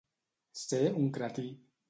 Ser 0.61 0.81
un 1.03 1.13
cretí. 1.19 1.47